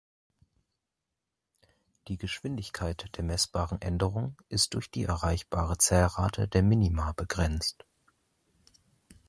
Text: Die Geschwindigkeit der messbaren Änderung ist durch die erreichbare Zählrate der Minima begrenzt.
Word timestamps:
Die 2.07 2.17
Geschwindigkeit 2.17 3.15
der 3.17 3.23
messbaren 3.23 3.79
Änderung 3.83 4.35
ist 4.49 4.73
durch 4.73 4.89
die 4.89 5.03
erreichbare 5.03 5.77
Zählrate 5.77 6.47
der 6.47 6.63
Minima 6.63 7.11
begrenzt. 7.11 7.85